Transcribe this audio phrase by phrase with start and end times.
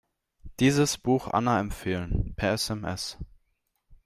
[0.59, 3.19] Dieses Buch Anna empfehlen, per SMS.